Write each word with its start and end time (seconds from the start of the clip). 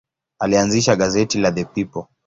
Alianzisha 0.39 0.95
gazeti 0.95 1.39
la 1.39 1.51
The 1.51 1.65
People. 1.65 2.07